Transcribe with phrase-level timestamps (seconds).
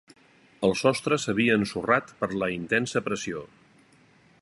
[0.67, 3.49] El sostre s'havia ensorrat per la intensa pressió.